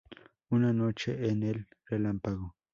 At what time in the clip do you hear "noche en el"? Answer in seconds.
0.73-1.67